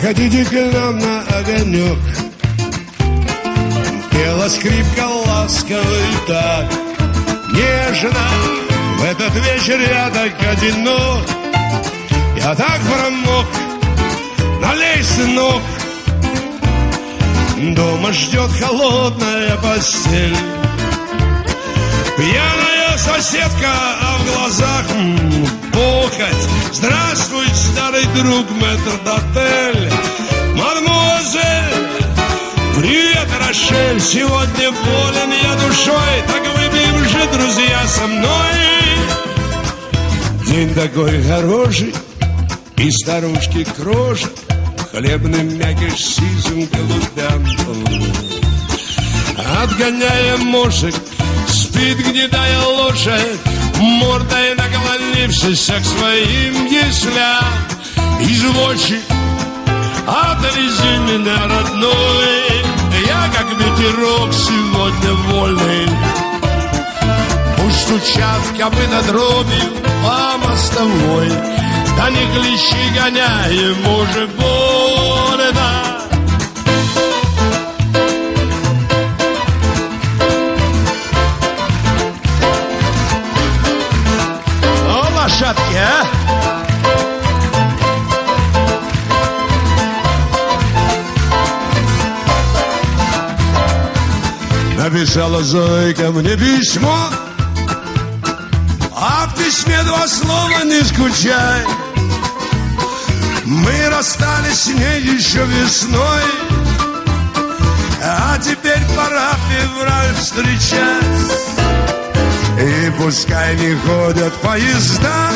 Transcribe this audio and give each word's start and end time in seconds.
Заходите 0.00 0.44
к 0.46 0.52
нам 0.52 0.98
на 0.98 1.20
огонек. 1.38 1.98
Пела 4.10 4.48
скрипка 4.48 5.06
ласковый 5.26 6.14
так 6.26 6.72
Нежно. 7.52 8.28
В 8.96 9.04
этот 9.04 9.34
вечер 9.34 9.78
я 9.78 10.08
так 10.08 10.32
одинок. 10.52 11.20
Я 12.34 12.54
так 12.54 12.80
промок. 12.80 13.46
Налей, 14.62 15.02
сынок. 15.02 15.62
Дома 17.58 18.12
ждет 18.14 18.50
холодная 18.52 19.56
постель. 19.56 20.36
Пьяная 22.16 22.96
соседка, 22.96 23.68
а 24.00 24.16
в 24.16 24.34
глазах 24.34 25.59
м, 25.90 26.02
похоть 26.02 26.48
Здравствуй, 26.72 27.46
старый 27.54 28.04
друг, 28.14 28.46
метрдотель 28.50 29.92
Мадемуазель, 30.54 31.88
привет, 32.76 33.28
Рошель. 33.40 34.00
Сегодня 34.00 34.70
болен 34.70 35.32
я 35.42 35.54
душой. 35.54 36.22
Так 36.26 36.42
выпьем 36.54 37.08
же, 37.08 37.28
друзья, 37.32 37.86
со 37.86 38.06
мной. 38.06 38.50
День 40.46 40.74
такой 40.74 41.22
хороший 41.22 41.94
И 42.76 42.90
старушки 42.90 43.64
крошат. 43.76 44.32
Хлебным 44.90 45.56
мякиш 45.56 45.94
сизым 45.96 46.66
голубям 46.66 47.46
Отгоняя 49.62 50.36
мошек 50.38 50.94
Спит 51.46 51.98
гнедая 51.98 52.60
лошадь 52.62 53.69
Мордой 53.80 54.54
наклонившись 54.56 55.66
к 55.66 55.84
своим 55.84 56.66
яслям. 56.66 57.44
Извозчик 58.20 59.00
Отвези 60.06 60.98
меня, 60.98 61.36
родной. 61.46 62.64
Я 63.06 63.30
как 63.34 63.46
ветерок 63.58 64.32
сегодня 64.32 65.12
вольный. 65.28 65.88
Пусть 67.56 67.80
стучат 67.82 68.42
копыта 68.58 69.02
дробью 69.06 69.80
по 70.02 70.48
мостовой 70.48 71.28
Да 71.96 72.10
не 72.10 72.26
клещи 72.34 72.94
гоняем 72.94 73.86
уже 73.86 74.26
больно 74.26 74.59
Написала 94.92 95.40
Зойка 95.44 96.10
мне 96.10 96.36
письмо. 96.36 96.96
А 98.92 99.28
в 99.28 99.38
письме 99.38 99.80
два 99.84 100.08
слова 100.08 100.64
не 100.64 100.82
скучай 100.82 101.62
Мы 103.44 103.88
расстались 103.88 104.62
с 104.62 104.66
ней 104.66 105.00
еще 105.02 105.44
весной. 105.44 106.22
А 108.02 108.36
теперь 108.38 108.82
пора 108.96 109.34
февраль 109.48 110.14
встречать. 110.16 111.04
И 112.60 112.90
пускай 113.00 113.54
не 113.58 113.76
ходят 113.76 114.32
поезда 114.42 115.30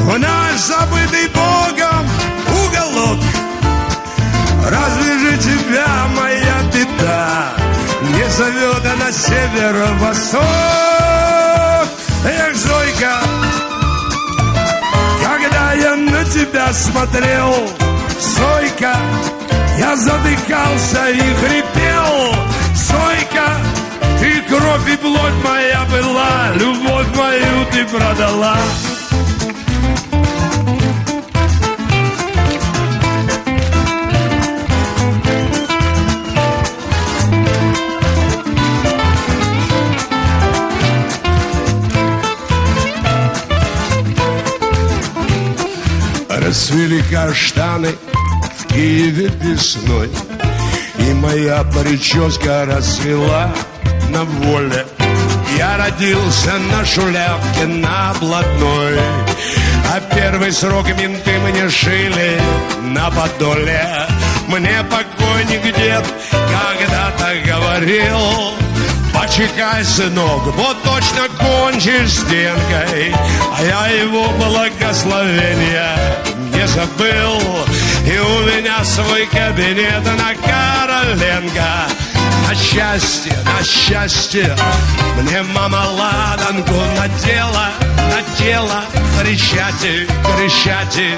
В 0.00 0.18
наш 0.18 0.58
забытый 0.58 1.28
Богом 1.28 2.08
уголок. 2.64 3.18
Разве 4.70 5.18
же 5.18 5.36
тебя 5.36 6.06
моя 6.16 6.62
беда 6.72 7.63
Не 8.24 8.30
зовет 8.30 8.86
она 8.86 9.12
северо-восток. 9.12 10.40
Эх, 12.24 12.56
Зойка, 12.56 13.20
когда 15.22 15.74
я 15.74 15.94
на 15.94 16.24
тебя 16.24 16.72
смотрел 16.72 17.54
Сойка, 18.18 18.96
я 19.78 19.94
задыхался 19.96 21.10
и 21.10 21.20
хрипел. 21.20 22.34
Сойка, 22.74 23.58
ты 24.18 24.40
кровь 24.48 24.88
и 24.90 24.96
плоть 24.96 25.44
моя 25.44 25.84
была 25.90 26.52
Любовь 26.54 27.14
мою 27.14 27.66
ты 27.72 27.84
продала 27.84 28.56
каштаны 47.24 47.94
в 48.58 48.66
Киеве 48.66 49.30
весной 49.40 50.10
И 50.98 51.14
моя 51.14 51.64
прическа 51.64 52.66
расцвела 52.66 53.50
на 54.10 54.24
воле. 54.24 54.84
Я 55.56 55.78
родился 55.78 56.52
на 56.70 56.84
шулявке 56.84 57.66
на 57.66 58.12
блатной 58.20 58.98
А 59.92 60.00
первый 60.14 60.52
срок 60.52 60.86
менты 60.98 61.38
мне 61.38 61.70
шили 61.70 62.40
на 62.82 63.10
подоле. 63.10 64.06
Мне 64.48 64.84
покойник 64.90 65.62
дед 65.62 66.04
когда-то 66.52 67.34
говорил 67.46 68.52
Почекай, 69.14 69.84
сынок, 69.84 70.42
вот 70.56 70.76
точно 70.82 71.28
кончишь 71.38 72.12
стенкой 72.12 73.14
А 73.56 73.62
я 73.62 73.86
его 74.02 74.28
благословения 74.30 76.13
забыл. 76.66 77.40
И 78.06 78.18
у 78.18 78.40
меня 78.40 78.84
свой 78.84 79.26
кабинет 79.26 80.04
на 80.04 80.34
Короленко 80.34 81.88
На 82.46 82.54
счастье, 82.54 83.32
на 83.44 83.64
счастье. 83.64 84.56
Мне 85.20 85.42
мама 85.42 85.86
ладанку 85.98 86.74
надела 86.96 87.70
Надела. 88.14 88.84
Крещати, 89.18 90.06
крещати 90.36 91.16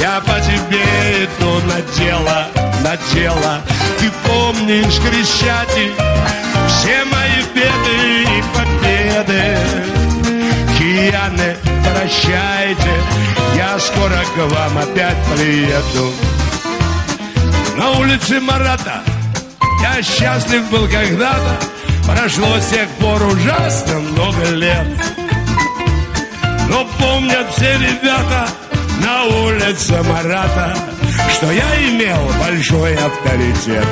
Я 0.00 0.20
по 0.20 0.38
тебе 0.40 1.24
иду 1.24 1.60
надела, 1.66 2.48
надела. 2.82 3.62
Ты 3.98 4.10
помнишь, 4.24 5.00
Крещати 5.00 5.92
Все 6.68 7.04
мои 7.04 7.42
беды 7.54 8.22
и 8.22 8.42
победы. 8.54 9.58
Кияны, 10.78 11.56
прощайте. 11.92 12.92
Я 13.56 13.78
скоро 13.78 14.22
к 14.34 14.52
вам 14.52 14.78
опять 14.78 15.16
приеду. 15.34 16.12
На 17.76 17.90
улице 17.92 18.40
Марата. 18.40 19.02
Я 19.82 20.02
счастлив 20.02 20.68
был 20.70 20.88
когда-то. 20.88 21.58
Прошло 22.06 22.58
с 22.58 22.66
тех 22.68 22.88
пор 23.00 23.22
ужасно 23.22 24.00
много 24.00 24.50
лет. 24.50 24.86
Но 26.68 26.84
помнят 26.98 27.46
все 27.54 27.74
ребята 27.78 28.48
На 29.00 29.24
улице 29.24 30.02
Марата 30.02 30.76
Что 31.32 31.52
я 31.52 31.88
имел 31.88 32.28
большой 32.40 32.94
авторитет. 32.96 33.86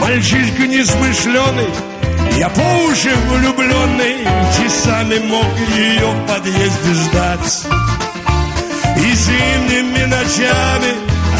Мальчишка 0.00 0.66
несмышленый 0.66 1.91
я 2.38 2.48
по 2.48 2.60
уши 2.60 3.10
влюбленный 3.28 4.26
Часами 4.56 5.18
мог 5.18 5.46
ее 5.76 6.06
в 6.06 6.26
подъезде 6.26 6.94
ждать 6.94 7.66
И 8.96 9.14
зимними 9.14 10.04
ночами 10.04 10.94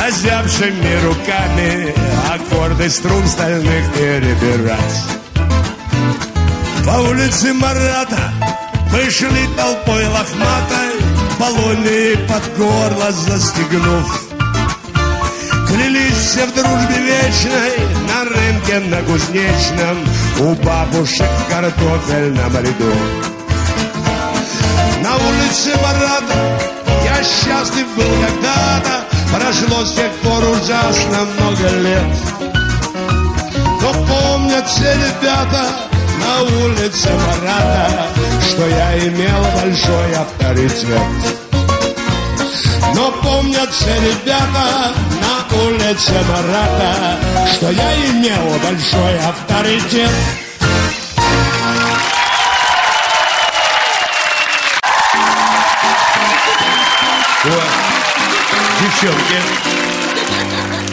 Озябшими 0.07 1.07
руками 1.07 1.95
Аккорды 2.35 2.91
струн 2.91 3.27
стальных 3.27 3.93
перебирать. 3.95 5.03
По 6.85 7.01
улице 7.09 7.53
Марата 7.55 8.33
Вышли 8.91 9.47
толпой 9.57 10.07
лохматой 10.09 11.13
Баллоны 11.39 12.17
под 12.29 12.57
горло 12.59 13.11
застегнув 13.13 14.32
Клялись 15.73 16.19
все 16.19 16.45
в 16.45 16.55
дружбе 16.55 16.99
вечной 16.99 17.73
На 18.07 18.25
рынке 18.25 18.79
на 18.91 19.03
кузнечном. 19.05 19.99
У 20.41 20.55
бабушек 20.63 21.27
в 21.27 21.51
картофельном 21.51 22.57
ряду 22.59 22.93
На 25.03 25.17
улице 25.17 25.71
Марата 25.83 26.59
Я 27.05 27.25
счастлив 27.25 27.87
был 27.97 28.05
когда-то. 28.21 29.05
Прошло 29.33 29.85
с 29.87 29.95
тех 29.95 30.13
пор 30.23 30.45
ужасно 30.51 31.25
много 31.39 31.69
лет. 31.79 32.17
Но 33.81 33.93
помнят 34.05 34.69
все 34.69 34.93
ребята 34.93 35.67
На 36.21 36.43
улице 36.65 37.09
Марата 37.15 38.09
Что 38.47 38.69
я 38.69 38.99
имел 39.09 39.43
большой 39.63 40.15
авторитет 40.17 41.42
Но 42.95 43.11
помнятся 43.23 43.89
ребята 43.97 44.93
на 45.21 45.63
улице 45.63 46.13
Марата 46.29 47.19
Что 47.55 47.71
я 47.71 47.97
имел 48.07 48.59
большой 48.63 49.19
авторитет 49.19 50.11
Вот. 57.45 57.65
Девчонки. 58.81 60.92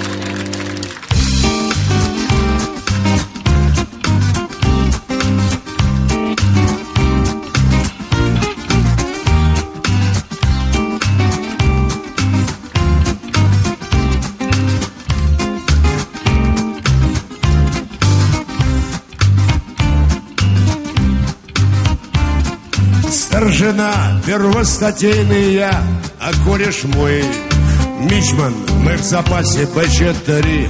Старшина, 23.39 24.21
первостатейный 24.25 25.53
я, 25.53 25.81
а 26.19 26.31
кореш 26.43 26.83
мой 26.83 27.23
Мичман, 28.01 28.53
мы 28.83 28.97
в 28.97 29.01
запасе 29.01 29.63
БЧ-3 29.63 30.69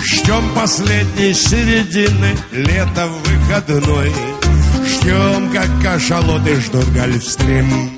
Ждем 0.00 0.44
последней 0.54 1.34
середины 1.34 2.36
лета 2.52 3.08
выходной. 3.08 4.12
Ждем, 4.84 5.50
как 5.50 5.66
кашалоты 5.82 6.60
ждут 6.60 6.88
гольфстрим 6.92 7.90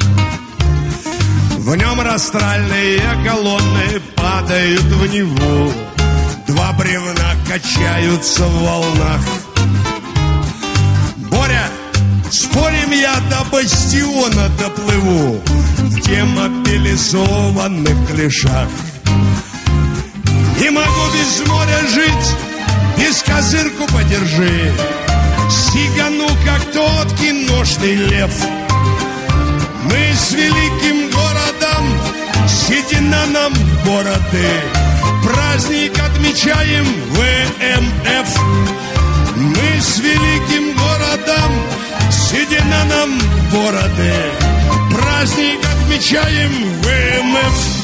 В 1.59 1.77
нем 1.77 2.01
растральные 2.01 3.03
колонны 3.23 4.01
падают 4.17 4.81
в 4.81 5.15
него 5.15 5.71
Два 6.47 6.73
бревна 6.73 7.35
качаются 7.47 8.47
в 8.47 8.63
волнах. 8.63 9.21
Боря, 11.31 11.69
спорим 12.31 12.91
я 12.93 13.15
до 13.31 13.45
бастиона 13.51 14.49
доплыву 14.59 15.43
В 15.79 16.01
демобилизованных 16.01 17.97
клешах. 18.09 18.69
Не 20.61 20.71
могу 20.71 21.05
без 21.15 21.47
моря 21.47 21.81
жить, 21.95 22.37
без 22.99 23.23
козырку 23.23 23.87
подержи. 23.93 24.73
Сигану, 25.51 26.29
как 26.45 26.63
тот 26.73 27.15
киношный 27.19 27.95
лев. 27.95 28.33
Мы 29.85 30.15
с 30.15 30.33
великим 30.33 31.11
городом 31.11 32.19
Седина 32.49 33.27
нам 33.27 33.53
в 33.55 33.87
бороды. 33.87 34.49
Праздник 35.25 35.93
отмечаем 35.99 36.87
ВМФ 37.13 38.41
Мы 39.37 39.81
с 39.81 39.99
великим 39.99 40.77
городом 40.77 41.53
Седина 42.11 42.85
нам 42.85 43.19
в 43.19 43.53
бороды. 43.53 44.15
Праздник 44.91 45.59
отмечаем 45.65 46.53
ВМФ 46.83 47.79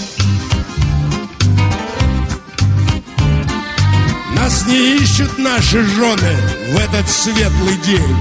Нас 4.35 4.67
не 4.67 4.97
ищут 4.97 5.38
наши 5.38 5.82
жены 5.85 6.37
в 6.71 6.76
этот 6.76 7.09
светлый 7.09 7.76
день. 7.79 8.17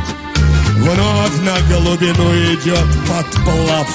Вновь 0.78 1.38
на 1.42 1.60
голубину 1.70 2.34
идет 2.54 2.88
подплав. 3.08 3.88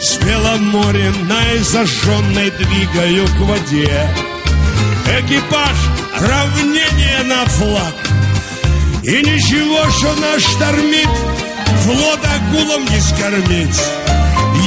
С 0.00 0.16
белым 0.18 0.68
морем 0.68 1.26
на 1.26 1.62
зажженной 1.62 2.50
двигаю 2.50 3.26
к 3.26 3.40
воде. 3.40 4.08
Экипаж, 5.06 5.76
равнение 6.20 7.22
на 7.24 7.44
флаг 7.46 7.94
И 9.08 9.22
ничего, 9.22 9.90
что 9.90 10.14
нас 10.16 10.42
штормит 10.42 11.08
Флот 11.82 12.20
акулам 12.26 12.84
не 12.84 13.00
скормить 13.00 13.80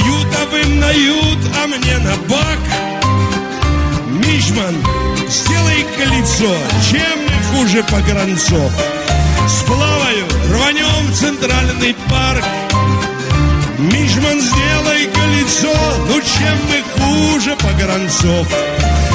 Ютовым 0.04 0.80
на 0.80 0.90
ют, 0.90 1.38
а 1.62 1.68
мне 1.68 1.98
на 1.98 2.16
бак 2.28 2.58
Мичман, 4.26 4.74
сделай 5.28 5.86
колесо, 5.96 6.56
чем 6.90 7.18
мы 7.24 7.56
хуже 7.56 7.84
погранцов. 7.84 8.72
Сплаваю, 9.46 10.26
рванем 10.50 11.06
в 11.06 11.14
центральный 11.14 11.94
парк. 12.10 12.44
Мичман, 13.78 14.40
сделай 14.40 15.06
колесо, 15.06 15.76
ну 16.08 16.20
чем 16.20 16.58
мы 16.68 16.82
хуже 16.96 17.56
погранцов. 17.56 18.48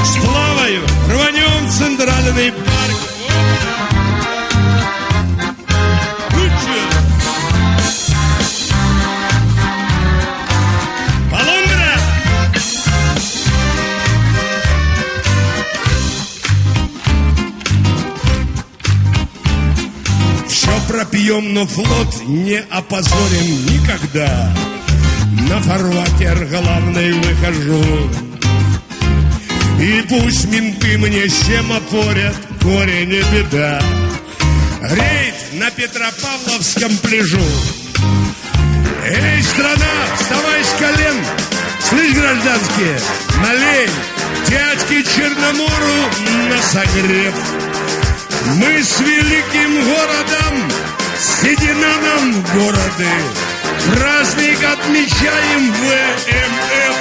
Сплаваю, 0.06 0.81
рванем 1.12 1.68
в 1.68 1.71
центральный 1.77 2.51
парк. 2.53 2.87
Пропьем, 21.27 21.53
но 21.53 21.65
флот 21.65 22.27
не 22.27 22.57
опозорим 22.69 23.65
никогда. 23.65 24.53
На 25.50 25.59
фарватер 25.62 26.45
главный 26.45 27.13
выхожу. 27.13 27.83
И 29.79 30.03
пусть 30.09 30.45
менты 30.45 30.97
мне 30.97 31.27
семафорят, 31.29 32.35
горе 32.62 33.06
не 33.06 33.21
беда. 33.31 33.81
Рейд 34.81 35.35
на 35.53 35.69
Петропавловском 35.71 36.97
пляжу. 36.97 37.39
Эй, 39.06 39.44
страна, 39.44 39.94
вставай 40.19 40.63
с 40.63 40.79
колен! 40.79 41.15
Слышь, 41.89 42.13
гражданские, 42.15 43.00
налей 43.41 43.89
дядьке 44.50 45.03
Черномору 45.03 46.50
на 46.50 46.62
согрев. 46.62 47.34
Мы 48.57 48.84
с 48.84 49.00
великим 49.00 49.86
городом, 49.86 50.72
седина 51.19 51.93
нам 52.01 52.41
в 52.41 52.53
праздник 53.91 54.59
отмечаем 54.63 55.71
ВМФ. 55.74 56.97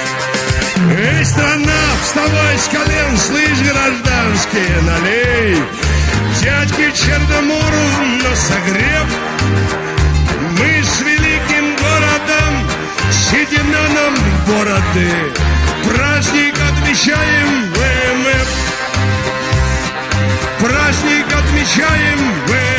Эй, 0.97 1.25
страна, 1.25 1.81
вставай 2.03 2.57
с 2.57 2.67
колен, 2.67 3.17
слышь, 3.17 3.61
гражданские, 3.61 4.81
налей 4.81 5.57
дядьке 6.41 6.91
Черномору 6.93 7.87
на 8.23 8.35
согрев. 8.35 9.07
Мы 10.57 10.83
с 10.83 11.01
великим 11.01 11.75
городом, 11.75 12.53
седина 13.11 13.83
нам 13.95 14.15
в 14.15 14.45
праздник 15.89 16.55
отмечаем 16.55 17.73
ВМФ. 17.73 18.49
Праздник 20.59 21.25
отмечаем 21.33 22.19
ВМФ. 22.47 22.76